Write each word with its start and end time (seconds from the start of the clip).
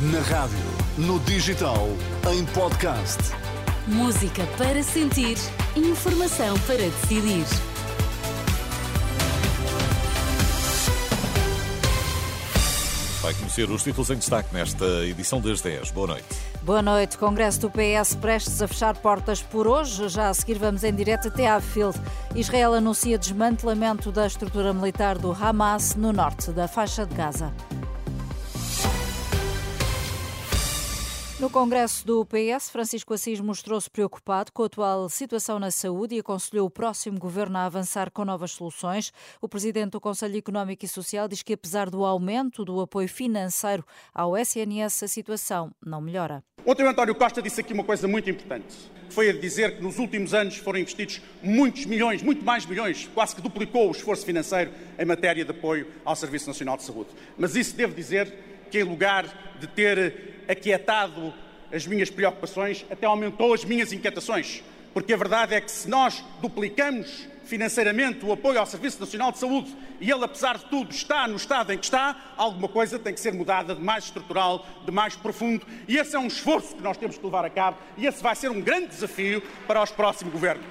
Na 0.00 0.20
rádio, 0.20 0.56
no 0.96 1.18
digital, 1.18 1.88
em 2.32 2.44
podcast. 2.54 3.18
Música 3.88 4.46
para 4.56 4.80
sentir, 4.80 5.36
informação 5.74 6.56
para 6.68 6.76
decidir. 6.76 7.44
Vai 13.20 13.34
conhecer 13.34 13.68
os 13.68 13.82
títulos 13.82 14.10
em 14.10 14.14
destaque 14.14 14.54
nesta 14.54 14.86
edição 15.04 15.40
das 15.40 15.60
10. 15.60 15.90
Boa 15.90 16.06
noite. 16.06 16.28
Boa 16.62 16.80
noite. 16.80 17.18
Congresso 17.18 17.62
do 17.62 17.70
PS 17.72 18.14
prestes 18.14 18.62
a 18.62 18.68
fechar 18.68 18.96
portas 18.98 19.42
por 19.42 19.66
hoje. 19.66 20.08
Já 20.08 20.28
a 20.28 20.34
seguir 20.34 20.60
vamos 20.60 20.84
em 20.84 20.94
direto 20.94 21.26
até 21.26 21.48
à 21.48 21.60
Field. 21.60 21.98
Israel 22.36 22.74
anuncia 22.74 23.18
desmantelamento 23.18 24.12
da 24.12 24.28
estrutura 24.28 24.72
militar 24.72 25.18
do 25.18 25.32
Hamas 25.32 25.96
no 25.96 26.12
norte 26.12 26.52
da 26.52 26.68
faixa 26.68 27.04
de 27.04 27.16
Gaza. 27.16 27.52
No 31.40 31.48
Congresso 31.48 32.04
do 32.04 32.26
PS, 32.26 32.68
Francisco 32.68 33.14
Assis 33.14 33.38
mostrou-se 33.38 33.88
preocupado 33.88 34.50
com 34.50 34.64
a 34.64 34.66
atual 34.66 35.08
situação 35.08 35.60
na 35.60 35.70
saúde 35.70 36.16
e 36.16 36.18
aconselhou 36.18 36.66
o 36.66 36.70
próximo 36.70 37.16
governo 37.16 37.58
a 37.58 37.64
avançar 37.64 38.10
com 38.10 38.24
novas 38.24 38.50
soluções. 38.50 39.12
O 39.40 39.48
presidente 39.48 39.92
do 39.92 40.00
Conselho 40.00 40.36
Económico 40.36 40.84
e 40.84 40.88
Social 40.88 41.28
diz 41.28 41.44
que, 41.44 41.52
apesar 41.52 41.90
do 41.90 42.04
aumento 42.04 42.64
do 42.64 42.80
apoio 42.80 43.08
financeiro 43.08 43.86
ao 44.12 44.36
SNS, 44.36 45.04
a 45.04 45.08
situação 45.08 45.70
não 45.80 46.00
melhora. 46.00 46.42
Ontem 46.66 46.82
o 46.82 46.88
António 46.88 47.14
Costa 47.14 47.40
disse 47.40 47.60
aqui 47.60 47.72
uma 47.72 47.84
coisa 47.84 48.08
muito 48.08 48.28
importante. 48.28 48.74
Foi 49.08 49.30
a 49.30 49.32
dizer 49.32 49.76
que 49.76 49.82
nos 49.82 50.00
últimos 50.00 50.34
anos 50.34 50.56
foram 50.56 50.80
investidos 50.80 51.22
muitos 51.40 51.86
milhões, 51.86 52.20
muito 52.20 52.44
mais 52.44 52.66
milhões, 52.66 53.08
quase 53.14 53.36
que 53.36 53.40
duplicou 53.40 53.86
o 53.86 53.92
esforço 53.92 54.26
financeiro 54.26 54.72
em 54.98 55.04
matéria 55.04 55.44
de 55.44 55.52
apoio 55.52 55.86
ao 56.04 56.16
Serviço 56.16 56.48
Nacional 56.48 56.76
de 56.76 56.82
Saúde. 56.82 57.10
Mas 57.38 57.54
isso 57.54 57.76
devo 57.76 57.94
dizer 57.94 58.57
que, 58.70 58.80
em 58.80 58.84
lugar 58.84 59.24
de 59.58 59.66
ter 59.66 60.44
aquietado 60.48 61.32
as 61.72 61.86
minhas 61.86 62.10
preocupações, 62.10 62.84
até 62.90 63.06
aumentou 63.06 63.52
as 63.52 63.64
minhas 63.64 63.92
inquietações. 63.92 64.62
Porque 64.94 65.12
a 65.12 65.16
verdade 65.16 65.54
é 65.54 65.60
que 65.60 65.70
se 65.70 65.88
nós 65.88 66.24
duplicamos 66.40 67.28
financeiramente 67.44 68.24
o 68.24 68.32
apoio 68.32 68.58
ao 68.58 68.66
Serviço 68.66 69.00
Nacional 69.00 69.32
de 69.32 69.38
Saúde 69.38 69.74
e 70.00 70.10
ele, 70.10 70.24
apesar 70.24 70.58
de 70.58 70.66
tudo, 70.66 70.90
está 70.90 71.26
no 71.26 71.36
estado 71.36 71.72
em 71.72 71.78
que 71.78 71.84
está, 71.84 72.34
alguma 72.36 72.68
coisa 72.68 72.98
tem 72.98 73.14
que 73.14 73.20
ser 73.20 73.32
mudada 73.32 73.74
de 73.74 73.80
mais 73.80 74.04
estrutural, 74.04 74.66
de 74.84 74.90
mais 74.90 75.16
profundo. 75.16 75.66
E 75.86 75.96
esse 75.96 76.14
é 76.14 76.18
um 76.18 76.26
esforço 76.26 76.76
que 76.76 76.82
nós 76.82 76.96
temos 76.96 77.16
que 77.16 77.24
levar 77.24 77.44
a 77.44 77.50
cabo 77.50 77.78
e 77.96 78.06
esse 78.06 78.22
vai 78.22 78.36
ser 78.36 78.50
um 78.50 78.60
grande 78.60 78.88
desafio 78.88 79.42
para 79.66 79.82
os 79.82 79.90
próximos 79.90 80.32
governos. 80.32 80.64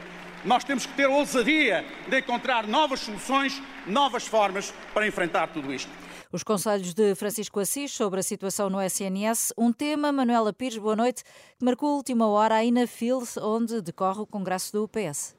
Nós 0.46 0.64
temos 0.64 0.86
que 0.86 0.94
ter 0.94 1.08
ousadia 1.08 1.86
de 2.08 2.20
encontrar 2.20 2.68
novas 2.68 3.00
soluções, 3.02 3.62
novas 3.86 4.28
formas 4.28 4.74
para 4.94 5.08
enfrentar 5.08 5.48
tudo 5.48 5.74
isto. 5.74 5.92
Os 6.32 6.44
conselhos 6.44 6.94
de 6.94 7.16
Francisco 7.16 7.60
Assis 7.60 7.92
sobre 7.92 8.20
a 8.20 8.24
situação 8.24 8.70
no 8.70 8.82
SNS, 8.82 9.54
um 9.58 9.72
tema, 9.72 10.12
Manuela 10.12 10.52
Pires, 10.52 10.78
boa 10.78 10.96
noite, 10.96 11.24
que 11.58 11.64
marcou 11.64 11.90
a 11.90 11.96
última 11.96 12.28
hora 12.28 12.56
aí 12.56 12.70
na 12.70 12.86
FIL, 12.86 13.24
onde 13.42 13.82
decorre 13.82 14.22
o 14.22 14.28
Congresso 14.28 14.74
do 14.74 14.88
PS. 14.88 15.36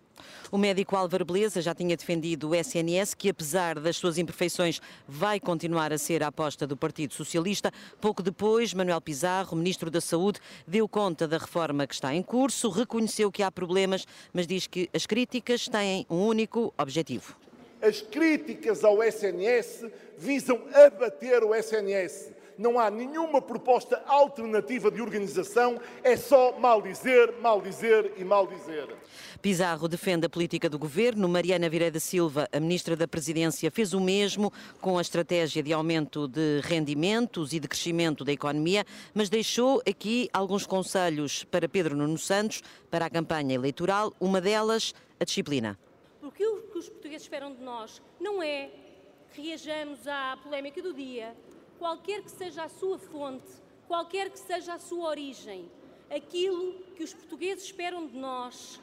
O 0.50 0.58
médico 0.58 0.96
Álvaro 0.96 1.24
Beleza 1.24 1.60
já 1.60 1.74
tinha 1.74 1.96
defendido 1.96 2.50
o 2.50 2.54
SNS, 2.54 3.14
que 3.14 3.28
apesar 3.28 3.78
das 3.78 3.96
suas 3.96 4.18
imperfeições 4.18 4.80
vai 5.06 5.38
continuar 5.38 5.92
a 5.92 5.98
ser 5.98 6.22
a 6.22 6.28
aposta 6.28 6.66
do 6.66 6.76
Partido 6.76 7.14
Socialista. 7.14 7.72
Pouco 8.00 8.22
depois, 8.22 8.72
Manuel 8.72 9.00
Pizarro, 9.00 9.56
Ministro 9.56 9.90
da 9.90 10.00
Saúde, 10.00 10.40
deu 10.66 10.88
conta 10.88 11.28
da 11.28 11.38
reforma 11.38 11.86
que 11.86 11.94
está 11.94 12.14
em 12.14 12.22
curso, 12.22 12.70
reconheceu 12.70 13.30
que 13.30 13.42
há 13.42 13.50
problemas, 13.50 14.06
mas 14.32 14.46
diz 14.46 14.66
que 14.66 14.88
as 14.94 15.06
críticas 15.06 15.68
têm 15.68 16.06
um 16.08 16.26
único 16.26 16.72
objetivo. 16.78 17.36
As 17.80 18.00
críticas 18.00 18.82
ao 18.82 19.02
SNS 19.02 19.86
visam 20.18 20.60
abater 20.74 21.44
o 21.44 21.54
SNS. 21.54 22.37
Não 22.58 22.76
há 22.76 22.90
nenhuma 22.90 23.40
proposta 23.40 24.02
alternativa 24.04 24.90
de 24.90 25.00
organização, 25.00 25.80
é 26.02 26.16
só 26.16 26.58
mal 26.58 26.82
dizer, 26.82 27.34
mal 27.40 27.60
dizer 27.60 28.14
e 28.16 28.24
mal 28.24 28.48
dizer. 28.48 28.96
Pizarro 29.40 29.86
defende 29.86 30.26
a 30.26 30.28
política 30.28 30.68
do 30.68 30.76
governo. 30.76 31.28
Mariana 31.28 31.68
Vireira 31.68 32.00
Silva, 32.00 32.48
a 32.52 32.58
ministra 32.58 32.96
da 32.96 33.06
Presidência, 33.06 33.70
fez 33.70 33.94
o 33.94 34.00
mesmo 34.00 34.52
com 34.80 34.98
a 34.98 35.00
estratégia 35.00 35.62
de 35.62 35.72
aumento 35.72 36.26
de 36.26 36.60
rendimentos 36.64 37.52
e 37.52 37.60
de 37.60 37.68
crescimento 37.68 38.24
da 38.24 38.32
economia, 38.32 38.84
mas 39.14 39.28
deixou 39.28 39.80
aqui 39.88 40.28
alguns 40.32 40.66
conselhos 40.66 41.44
para 41.44 41.68
Pedro 41.68 41.96
Nuno 41.96 42.18
Santos 42.18 42.60
para 42.90 43.06
a 43.06 43.10
campanha 43.10 43.54
eleitoral, 43.54 44.12
uma 44.18 44.40
delas, 44.40 44.92
a 45.20 45.24
disciplina. 45.24 45.78
Porque 46.20 46.44
o 46.44 46.62
que 46.62 46.78
os 46.78 46.88
portugueses 46.88 47.22
esperam 47.22 47.54
de 47.54 47.62
nós 47.62 48.02
não 48.18 48.42
é 48.42 48.68
que 49.32 49.42
reajamos 49.42 50.08
à 50.08 50.36
polémica 50.42 50.82
do 50.82 50.92
dia, 50.92 51.36
qualquer 51.78 52.22
que 52.22 52.30
seja 52.30 52.64
a 52.64 52.68
sua 52.68 52.98
fonte, 52.98 53.48
qualquer 53.86 54.30
que 54.30 54.38
seja 54.38 54.74
a 54.74 54.78
sua 54.78 55.08
origem. 55.08 55.70
Aquilo 56.10 56.74
que 56.96 57.04
os 57.04 57.14
portugueses 57.14 57.64
esperam 57.64 58.06
de 58.06 58.16
nós 58.16 58.80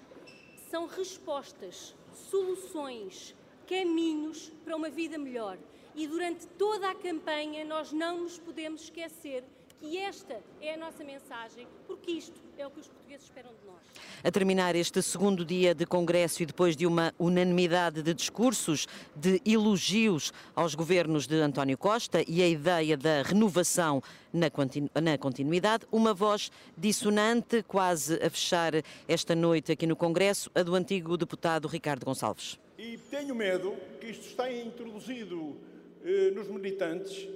são 0.69 0.87
respostas, 0.87 1.95
soluções, 2.13 3.35
caminhos 3.67 4.51
para 4.63 4.75
uma 4.75 4.89
vida 4.89 5.17
melhor. 5.17 5.57
E 5.93 6.07
durante 6.07 6.45
toda 6.47 6.89
a 6.89 6.95
campanha 6.95 7.63
nós 7.65 7.91
não 7.91 8.21
nos 8.21 8.37
podemos 8.37 8.83
esquecer 8.83 9.43
que 9.79 9.97
esta 9.97 10.39
é 10.61 10.73
a 10.73 10.77
nossa 10.77 11.03
mensagem, 11.03 11.67
porque 11.87 12.11
isto 12.11 12.39
é 12.57 12.65
o 12.65 12.71
que 12.71 12.79
os 12.79 12.87
portugueses 12.87 13.25
esperam 13.25 13.51
de 13.51 13.67
nós. 13.67 13.81
A 14.23 14.31
terminar 14.31 14.75
este 14.75 15.01
segundo 15.01 15.45
dia 15.45 15.75
de 15.75 15.85
Congresso 15.85 16.41
e 16.41 16.45
depois 16.45 16.75
de 16.75 16.85
uma 16.87 17.13
unanimidade 17.19 18.01
de 18.01 18.13
discursos, 18.13 18.87
de 19.15 19.41
elogios 19.45 20.33
aos 20.55 20.75
governos 20.75 21.27
de 21.27 21.35
António 21.35 21.77
Costa 21.77 22.23
e 22.27 22.41
a 22.41 22.47
ideia 22.47 22.97
da 22.97 23.21
renovação 23.21 24.01
na, 24.33 24.49
continu 24.49 24.89
na 25.01 25.17
continuidade, 25.17 25.85
uma 25.91 26.13
voz 26.13 26.51
dissonante, 26.77 27.63
quase 27.63 28.15
a 28.15 28.29
fechar 28.29 28.73
esta 29.07 29.35
noite 29.35 29.71
aqui 29.71 29.85
no 29.85 29.95
Congresso, 29.95 30.49
a 30.55 30.63
do 30.63 30.75
antigo 30.75 31.17
deputado 31.17 31.67
Ricardo 31.67 32.05
Gonçalves. 32.05 32.59
E 32.77 32.97
tenho 33.09 33.33
medo 33.33 33.73
que 33.99 34.07
isto 34.07 34.27
esteja 34.27 34.61
introduzido 34.61 35.55
eh, 36.03 36.31
nos 36.31 36.47
militantes 36.47 37.27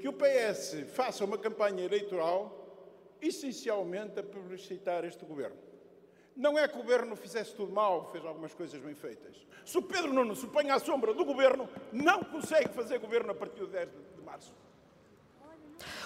que 0.00 0.08
o 0.08 0.12
PS 0.12 0.86
faça 0.92 1.24
uma 1.24 1.36
campanha 1.36 1.84
eleitoral 1.84 2.54
essencialmente 3.20 4.18
a 4.20 4.22
publicitar 4.22 5.04
este 5.04 5.24
governo. 5.24 5.56
Não 6.36 6.56
é 6.56 6.68
que 6.68 6.78
o 6.78 6.82
governo 6.82 7.16
fizesse 7.16 7.52
tudo 7.54 7.72
mal, 7.72 8.10
fez 8.12 8.24
algumas 8.24 8.54
coisas 8.54 8.80
bem 8.80 8.94
feitas. 8.94 9.36
Se 9.64 9.76
o 9.76 9.82
Pedro 9.82 10.12
Nuno 10.12 10.36
se 10.36 10.46
põe 10.46 10.70
à 10.70 10.78
sombra 10.78 11.12
do 11.12 11.24
governo, 11.24 11.68
não 11.92 12.22
consegue 12.22 12.68
fazer 12.68 12.98
governo 12.98 13.32
a 13.32 13.34
partir 13.34 13.58
do 13.58 13.66
10 13.66 13.88
de 14.16 14.22
março. 14.22 14.54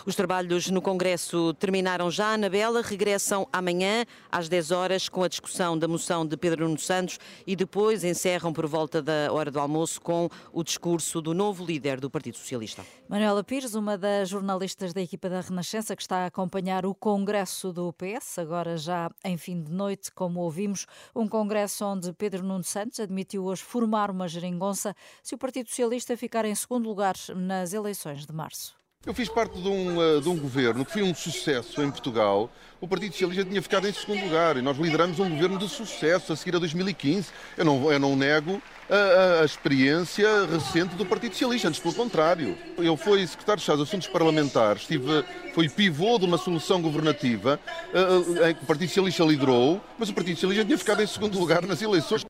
Os 0.05 0.17
trabalhos 0.17 0.69
no 0.69 0.83
Congresso 0.83 1.55
terminaram 1.55 2.11
já. 2.11 2.35
Anabela 2.35 2.83
regressam 2.83 3.47
amanhã 3.53 4.05
às 4.33 4.49
10 4.49 4.73
horas 4.73 5.09
com 5.09 5.23
a 5.23 5.29
discussão 5.29 5.79
da 5.79 5.87
moção 5.87 6.27
de 6.27 6.37
Pedro 6.37 6.65
Nuno 6.65 6.79
Santos 6.79 7.21
e 7.47 7.55
depois 7.55 8.03
encerram 8.03 8.53
por 8.53 8.67
volta 8.67 9.01
da 9.01 9.33
hora 9.33 9.49
do 9.49 9.61
almoço 9.61 10.01
com 10.01 10.29
o 10.53 10.65
discurso 10.65 11.23
do 11.23 11.33
novo 11.33 11.65
líder 11.65 12.01
do 12.01 12.11
Partido 12.11 12.37
Socialista. 12.37 12.85
Manuela 13.09 13.45
Pires, 13.45 13.75
uma 13.75 13.97
das 13.97 14.29
jornalistas 14.29 14.93
da 14.93 15.01
equipa 15.01 15.29
da 15.29 15.41
Renascença 15.41 15.95
que 15.95 16.03
está 16.03 16.25
a 16.25 16.27
acompanhar 16.27 16.85
o 16.85 16.97
Congresso 16.97 17.73
do 17.73 17.93
PS, 17.93 18.39
agora 18.39 18.77
já 18.77 19.09
em 19.25 19.37
fim 19.37 19.63
de 19.63 19.71
noite, 19.71 20.11
como 20.11 20.41
ouvimos, 20.41 20.85
um 21.15 21.29
congresso 21.29 21.85
onde 21.85 22.13
Pedro 22.13 22.43
Nuno 22.43 22.65
Santos 22.65 22.99
admitiu 22.99 23.45
hoje 23.45 23.63
formar 23.63 24.11
uma 24.11 24.27
geringonça 24.27 24.97
se 25.23 25.37
o 25.37 25.39
Partido 25.39 25.69
Socialista 25.69 26.17
ficar 26.17 26.45
em 26.45 26.55
segundo 26.57 26.89
lugar 26.89 27.15
nas 27.37 27.73
eleições 27.73 28.27
de 28.27 28.33
março. 28.33 28.82
Eu 29.05 29.13
fiz 29.13 29.29
parte 29.29 29.61
de 29.61 29.69
um, 29.69 29.99
uh, 29.99 30.21
de 30.21 30.29
um 30.29 30.39
governo 30.39 30.85
que 30.85 30.93
foi 30.93 31.03
um 31.03 31.13
sucesso 31.13 31.83
em 31.83 31.91
Portugal. 31.91 32.49
O 32.81 32.87
Partido 32.87 33.11
Socialista 33.11 33.45
tinha 33.45 33.61
ficado 33.61 33.89
em 33.89 33.93
segundo 33.93 34.23
lugar 34.23 34.57
e 34.57 34.63
nós 34.63 34.79
lideramos 34.79 35.19
um 35.19 35.29
governo 35.29 35.59
de 35.59 35.69
sucesso 35.69 36.33
a 36.33 36.37
seguir 36.37 36.55
a 36.55 36.61
2015. 36.61 37.31
Eu 37.59 37.65
não, 37.65 37.91
eu 37.91 37.99
não 37.99 38.15
nego 38.15 38.63
a, 38.89 39.43
a, 39.43 39.45
experiência 39.45 40.47
recente 40.47 40.95
do 40.95 41.05
Partido 41.05 41.33
Socialista, 41.33 41.67
antes 41.67 41.81
pelo 41.81 41.95
contrário. 41.95 42.57
Eu 42.79 42.97
fui 42.97 43.27
secretário-chefe 43.27 43.77
de 43.77 43.83
Assuntos 43.83 44.07
Parlamentares, 44.07 44.87
tive, 44.87 45.25
fui 45.53 45.69
pivô 45.69 46.17
de 46.17 46.25
uma 46.25 46.39
solução 46.39 46.81
governativa 46.81 47.59
uh, 47.93 48.47
em 48.49 48.55
que 48.55 48.63
o 48.63 48.67
Partido 48.67 48.89
Socialista 48.89 49.25
liderou, 49.25 49.81
mas 49.99 50.11
o 50.11 50.15
Partido 50.15 50.37
Socialista 50.37 50.65
tinha 50.65 50.79
ficado 50.79 51.03
em 51.03 51.07
segundo 51.09 51.37
lugar 51.41 51.67
nas 51.67 51.83
eleições. 51.83 52.25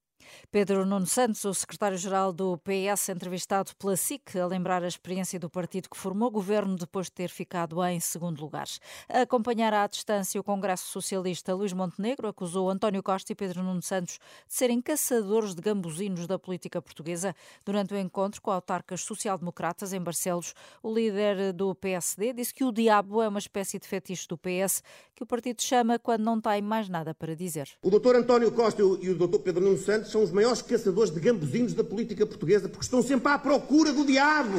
Pedro 0.52 0.84
Nuno 0.84 1.06
Santos, 1.06 1.46
o 1.46 1.54
secretário-geral 1.54 2.30
do 2.30 2.58
PS, 2.58 3.08
entrevistado 3.08 3.74
pela 3.78 3.96
SIC, 3.96 4.36
a 4.38 4.46
lembrar 4.46 4.84
a 4.84 4.86
experiência 4.86 5.40
do 5.40 5.48
partido 5.48 5.88
que 5.88 5.96
formou 5.96 6.30
governo 6.30 6.76
depois 6.76 7.06
de 7.06 7.12
ter 7.12 7.30
ficado 7.30 7.82
em 7.82 7.98
segundo 7.98 8.38
lugar. 8.38 8.66
A 9.08 9.22
acompanhar 9.22 9.72
à 9.72 9.86
distância 9.86 10.38
o 10.38 10.44
Congresso 10.44 10.88
Socialista, 10.88 11.54
Luís 11.54 11.72
Montenegro 11.72 12.28
acusou 12.28 12.68
António 12.68 13.02
Costa 13.02 13.32
e 13.32 13.34
Pedro 13.34 13.62
Nuno 13.62 13.80
Santos 13.80 14.18
de 14.46 14.54
serem 14.54 14.82
caçadores 14.82 15.54
de 15.54 15.62
gambuzinos 15.62 16.26
da 16.26 16.38
política 16.38 16.82
portuguesa. 16.82 17.34
Durante 17.64 17.94
o 17.94 17.96
encontro 17.96 18.42
com 18.42 18.50
autarcas 18.50 19.00
social-democratas 19.00 19.94
em 19.94 20.02
Barcelos, 20.02 20.52
o 20.82 20.92
líder 20.92 21.54
do 21.54 21.74
PSD 21.74 22.34
disse 22.34 22.52
que 22.52 22.62
o 22.62 22.70
diabo 22.70 23.22
é 23.22 23.28
uma 23.28 23.38
espécie 23.38 23.78
de 23.78 23.88
fetiche 23.88 24.28
do 24.28 24.36
PS 24.36 24.82
que 25.14 25.22
o 25.22 25.26
partido 25.26 25.62
chama 25.62 25.98
quando 25.98 26.24
não 26.24 26.38
tem 26.38 26.60
mais 26.60 26.90
nada 26.90 27.14
para 27.14 27.34
dizer. 27.34 27.70
O 27.80 27.88
doutor 27.88 28.16
António 28.16 28.52
Costa 28.52 28.82
e 28.82 29.08
o 29.08 29.14
doutor 29.14 29.38
Pedro 29.38 29.64
Nuno 29.64 29.78
Santos 29.78 30.10
são 30.10 30.22
os 30.22 30.30
maiores 30.42 30.60
caçadores 30.60 31.12
de 31.12 31.20
gambuzinhos 31.20 31.72
da 31.72 31.84
política 31.84 32.26
portuguesa, 32.26 32.68
porque 32.68 32.84
estão 32.84 33.00
sempre 33.00 33.28
à 33.28 33.38
procura 33.38 33.92
do 33.92 34.04
diabo. 34.04 34.58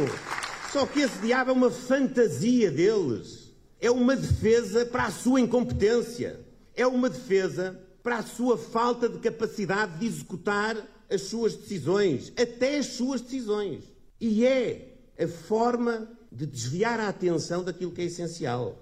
Só 0.72 0.86
que 0.86 1.02
esse 1.02 1.20
diabo 1.20 1.52
é 1.52 1.54
uma 1.54 1.70
fantasia 1.70 2.72
deles. 2.72 3.52
é 3.82 3.92
uma 3.92 4.16
defesa 4.16 4.86
para 4.86 5.08
a 5.08 5.12
sua 5.12 5.42
incompetência, 5.42 6.40
é 6.74 6.88
uma 6.88 7.10
defesa 7.10 7.78
para 8.02 8.20
a 8.20 8.24
sua 8.24 8.58
falta 8.58 9.10
de 9.10 9.20
capacidade 9.20 10.00
de 10.00 10.06
executar 10.06 10.78
as 11.12 11.24
suas 11.24 11.54
decisões, 11.54 12.32
até 12.38 12.78
as 12.78 12.86
suas 12.86 13.20
decisões. 13.20 13.84
E 14.22 14.46
é 14.46 14.96
a 15.20 15.28
forma 15.28 16.08
de 16.32 16.46
desviar 16.46 16.98
a 16.98 17.10
atenção 17.10 17.62
daquilo 17.62 17.92
que 17.92 18.02
é 18.02 18.06
essencial. 18.06 18.82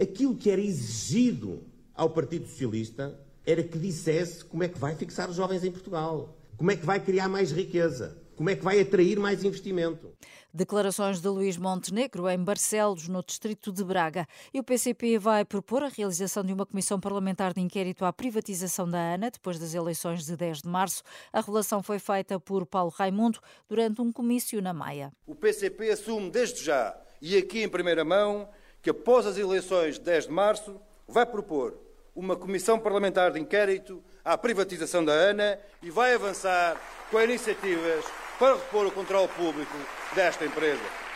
Aquilo 0.00 0.34
que 0.34 0.48
era 0.48 0.62
exigido 0.62 1.62
ao 1.94 2.08
Partido 2.08 2.48
Socialista 2.48 3.20
era 3.44 3.62
que 3.62 3.78
dissesse 3.78 4.42
como 4.46 4.62
é 4.62 4.68
que 4.68 4.78
vai 4.78 4.94
fixar 4.94 5.28
os 5.28 5.36
jovens 5.36 5.62
em 5.62 5.70
Portugal, 5.70 6.37
como 6.58 6.72
é 6.72 6.76
que 6.76 6.84
vai 6.84 6.98
criar 6.98 7.28
mais 7.28 7.52
riqueza, 7.52 8.20
como 8.34 8.50
é 8.50 8.56
que 8.56 8.64
vai 8.64 8.80
atrair 8.80 9.16
mais 9.16 9.44
investimento. 9.44 10.12
Declarações 10.52 11.20
de 11.20 11.28
Luís 11.28 11.56
Montenegro 11.56 12.28
em 12.28 12.42
Barcelos, 12.42 13.06
no 13.06 13.22
distrito 13.22 13.70
de 13.70 13.84
Braga. 13.84 14.26
E 14.52 14.58
o 14.58 14.64
PCP 14.64 15.18
vai 15.18 15.44
propor 15.44 15.84
a 15.84 15.88
realização 15.88 16.42
de 16.42 16.52
uma 16.52 16.66
comissão 16.66 16.98
parlamentar 16.98 17.54
de 17.54 17.60
inquérito 17.60 18.04
à 18.04 18.12
privatização 18.12 18.90
da 18.90 18.98
ANA 18.98 19.30
depois 19.30 19.58
das 19.58 19.72
eleições 19.72 20.24
de 20.26 20.36
10 20.36 20.62
de 20.62 20.68
março. 20.68 21.04
A 21.32 21.40
revelação 21.40 21.80
foi 21.80 22.00
feita 22.00 22.40
por 22.40 22.66
Paulo 22.66 22.90
Raimundo 22.90 23.38
durante 23.68 24.00
um 24.00 24.10
comício 24.10 24.60
na 24.60 24.72
Maia. 24.72 25.12
O 25.26 25.36
PCP 25.36 25.90
assume 25.90 26.28
desde 26.28 26.64
já 26.64 26.98
e 27.22 27.36
aqui 27.36 27.62
em 27.62 27.68
primeira 27.68 28.04
mão 28.04 28.48
que 28.82 28.90
após 28.90 29.26
as 29.26 29.38
eleições 29.38 29.94
de 29.94 30.00
10 30.00 30.26
de 30.26 30.32
março 30.32 30.80
vai 31.06 31.24
propor 31.24 31.87
uma 32.18 32.34
comissão 32.34 32.80
parlamentar 32.80 33.30
de 33.30 33.38
inquérito 33.38 34.02
à 34.24 34.36
privatização 34.36 35.04
da 35.04 35.12
ANA 35.12 35.56
e 35.80 35.88
vai 35.88 36.14
avançar 36.14 36.76
com 37.12 37.22
iniciativas 37.22 38.04
para 38.40 38.56
repor 38.56 38.86
o 38.86 38.90
controle 38.90 39.28
público 39.28 39.76
desta 40.16 40.44
empresa. 40.44 41.07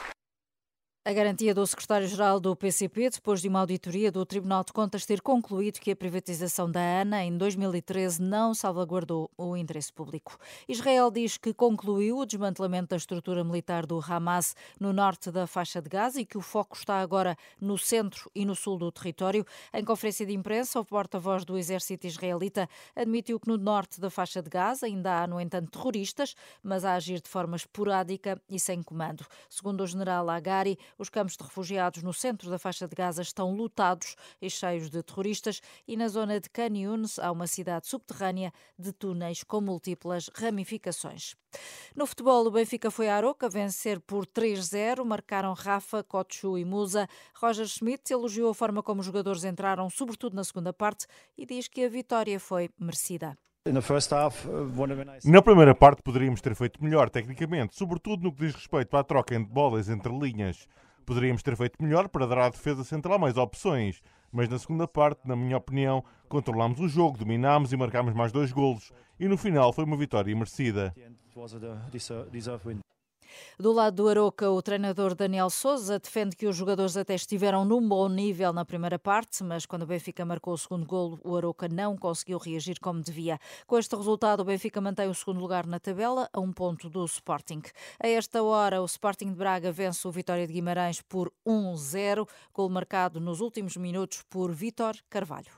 A 1.05 1.13
garantia 1.13 1.53
do 1.53 1.67
secretário-geral 1.67 2.39
do 2.39 2.55
PCP, 2.55 3.11
depois 3.11 3.43
de 3.43 3.49
uma 3.49 3.59
auditoria 3.59 4.13
do 4.13 4.25
Tribunal 4.25 4.63
de 4.63 4.73
Contas 4.73 5.05
ter 5.05 5.21
concluído 5.21 5.81
que 5.81 5.91
a 5.91 5.97
privatização 5.97 6.71
da 6.71 6.79
ANA 6.79 7.25
em 7.25 7.37
2013 7.37 8.23
não 8.23 8.55
salvaguardou 8.55 9.29
o 9.37 9.57
interesse 9.57 9.93
público. 9.93 10.39
Israel 10.69 11.11
diz 11.11 11.37
que 11.37 11.53
concluiu 11.53 12.19
o 12.19 12.25
desmantelamento 12.25 12.91
da 12.91 12.97
estrutura 12.97 13.43
militar 13.43 13.85
do 13.85 13.99
Hamas 13.99 14.55
no 14.79 14.93
norte 14.93 15.33
da 15.33 15.45
faixa 15.45 15.83
de 15.83 15.89
Gaza 15.89 16.21
e 16.21 16.25
que 16.25 16.39
o 16.39 16.41
foco 16.41 16.77
está 16.77 17.01
agora 17.01 17.37
no 17.61 17.77
centro 17.77 18.31
e 18.33 18.45
no 18.45 18.55
sul 18.55 18.79
do 18.79 18.93
território. 18.93 19.45
Em 19.75 19.85
conferência 19.85 20.25
de 20.25 20.33
imprensa, 20.33 20.79
o 20.79 20.85
porta-voz 20.85 21.45
do 21.45 21.59
exército 21.59 22.07
israelita 22.07 22.69
admitiu 22.95 23.41
que 23.41 23.49
no 23.49 23.59
norte 23.59 24.01
da 24.01 24.09
faixa 24.09 24.41
de 24.41 24.49
Gaza 24.49 24.87
ainda 24.87 25.21
há, 25.21 25.27
no 25.27 25.41
entanto, 25.41 25.73
terroristas, 25.73 26.37
mas 26.63 26.85
a 26.85 26.95
agir 26.95 27.21
de 27.21 27.29
forma 27.29 27.57
esporádica 27.57 28.41
e 28.49 28.61
sem 28.61 28.81
comando. 28.85 29.27
Segundo 29.51 29.81
o 29.81 29.87
general 29.89 30.31
Agari, 30.31 30.79
os 30.99 31.09
campos 31.09 31.37
de 31.37 31.45
refugiados 31.45 32.03
no 32.03 32.13
centro 32.13 32.51
da 32.51 32.59
faixa 32.59 32.87
de 32.87 32.95
Gaza 32.95 33.23
estão 33.23 33.55
lotados 33.55 34.17
e 34.41 34.49
cheios 34.49 34.91
de 34.91 35.03
terroristas 35.03 35.61
e 35.87 35.97
na 35.97 36.09
zona 36.09 36.41
de 36.41 36.49
Khan 36.51 36.77
Yunis 36.77 37.19
há 37.19 37.31
uma 37.31 37.47
cidade 37.47 37.87
subterrânea 37.87 38.53
de 38.79 38.93
túneis 38.93 39.43
com 39.43 39.61
múltiplas 39.61 40.31
ramificações. 40.35 41.35
No 41.95 42.07
futebol, 42.07 42.47
o 42.47 42.51
Benfica 42.51 42.91
foi 42.91 43.09
à 43.09 43.17
Aroca 43.17 43.49
vencer 43.49 44.01
por 44.01 44.27
3-0. 44.27 45.05
Marcaram 45.05 45.53
Rafa, 45.53 46.03
Kochu 46.03 46.57
e 46.57 46.65
Musa. 46.65 47.09
Roger 47.35 47.67
Schmidt 47.67 48.13
elogiou 48.13 48.51
a 48.51 48.55
forma 48.55 48.83
como 48.83 49.01
os 49.01 49.07
jogadores 49.07 49.45
entraram, 49.45 49.91
sobretudo 49.91 50.35
na 50.35 50.45
segunda 50.45 50.73
parte, 50.73 51.07
e 51.37 51.45
diz 51.45 51.69
que 51.69 51.85
a 51.85 51.89
vitória 51.89 52.41
foi 52.41 52.71
merecida. 52.79 53.37
Uh, 54.45 55.31
na 55.31 55.41
primeira 55.41 55.73
parte 55.73 56.03
poderíamos 56.03 56.41
ter 56.41 56.53
feito 56.53 56.83
melhor 56.83 57.09
tecnicamente, 57.09 57.77
sobretudo 57.77 58.25
no 58.25 58.33
que 58.33 58.45
diz 58.45 58.57
respeito 58.57 58.97
à 58.97 59.05
troca 59.05 59.39
de 59.39 59.45
bolas 59.45 59.89
entre 59.89 60.13
linhas. 60.13 60.67
Poderíamos 61.07 61.45
ter 61.45 61.57
feito 61.57 61.81
melhor 61.81 62.09
para 62.09 62.27
dar 62.27 62.39
à 62.39 62.49
defesa 62.49 62.83
central 62.83 63.21
mais 63.21 63.37
opções, 63.37 64.03
mas 64.33 64.49
na 64.49 64.59
segunda 64.59 64.89
parte, 64.89 65.29
na 65.29 65.37
minha 65.37 65.57
opinião, 65.57 66.05
controlámos 66.29 66.81
o 66.81 66.89
jogo, 66.89 67.19
dominámos 67.19 67.73
e 67.73 67.77
marcámos 67.77 68.15
mais 68.15 68.33
dois 68.33 68.51
golos, 68.51 68.91
e 69.19 69.29
no 69.29 69.39
final 69.39 69.73
foi 69.73 69.85
uma 69.85 69.97
vitória 69.97 70.35
merecida. 70.35 70.93
Do 73.59 73.73
lado 73.73 73.97
do 73.97 74.09
Aroca, 74.09 74.51
o 74.51 74.63
treinador 74.63 75.15
Daniel 75.15 75.51
Souza 75.51 75.99
defende 75.99 76.37
que 76.37 76.47
os 76.47 76.57
jogadores 76.57 76.97
até 76.97 77.15
estiveram 77.15 77.65
num 77.65 77.87
bom 77.87 78.09
nível 78.09 78.53
na 78.53 78.65
primeira 78.65 78.99
parte, 78.99 79.43
mas 79.45 79.67
quando 79.67 79.83
o 79.83 79.87
Benfica 79.87 80.25
marcou 80.25 80.55
o 80.55 80.59
segundo 80.59 80.87
golo, 80.87 81.21
o 81.25 81.37
Aroca 81.37 81.69
não 81.69 81.97
conseguiu 81.97 82.39
reagir 82.39 82.79
como 82.81 83.01
devia. 83.01 83.39
Com 83.67 83.79
este 83.79 83.95
resultado, 83.97 84.41
o 84.41 84.45
Benfica 84.45 84.81
mantém 84.81 85.09
o 85.09 85.15
segundo 85.15 85.41
lugar 85.41 85.67
na 85.67 85.79
tabela, 85.79 86.29
a 86.33 86.41
um 86.41 86.53
ponto 86.53 86.89
do 86.89 87.05
Sporting. 87.05 87.63
A 88.03 88.09
esta 88.09 88.43
hora, 88.43 88.83
o 88.83 88.85
Sporting 88.85 89.31
de 89.31 89.37
Braga 89.37 89.71
vence 89.71 90.07
o 90.07 90.11
Vitória 90.11 90.47
de 90.47 90.53
Guimarães 90.53 91.01
por 91.01 91.33
1-0, 91.47 92.29
gol 92.53 92.69
marcado 92.69 93.21
nos 93.21 93.41
últimos 93.41 93.77
minutos 93.77 94.23
por 94.29 94.53
Vítor 94.53 94.97
Carvalho. 95.09 95.53